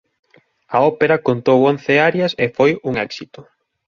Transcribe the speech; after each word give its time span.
A 0.75 0.77
ópera 0.91 1.23
contou 1.27 1.59
once 1.71 1.93
arias 2.07 2.33
e 2.43 2.47
foi 2.57 2.71
un 2.89 2.93
éxito. 3.07 3.39